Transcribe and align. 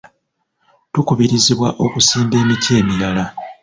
Tukubirizibwa 0.93 1.69
okusimba 1.85 2.35
emiti 2.43 2.69
emirala. 2.79 3.23